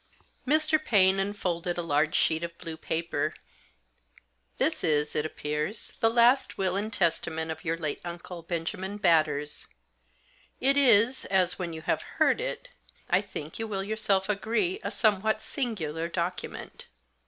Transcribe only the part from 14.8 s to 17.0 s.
a somewhat singular document.